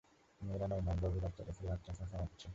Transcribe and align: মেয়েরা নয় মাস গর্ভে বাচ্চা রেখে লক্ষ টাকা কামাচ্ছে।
মেয়েরা 0.41 0.65
নয় 0.67 0.83
মাস 0.87 0.97
গর্ভে 1.01 1.19
বাচ্চা 1.19 1.41
রেখে 1.43 1.63
লক্ষ 1.67 1.85
টাকা 1.89 2.05
কামাচ্ছে। 2.11 2.47